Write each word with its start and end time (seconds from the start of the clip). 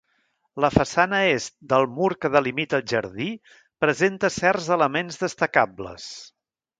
La 0.63 0.69
façana 0.75 1.17
est 1.33 1.53
del 1.73 1.85
mur 1.99 2.09
que 2.25 2.31
delimita 2.35 2.79
el 2.79 2.87
jardí 2.93 3.27
presenta 3.85 4.31
certs 4.39 4.71
elements 4.77 5.21
destacables. 5.25 6.09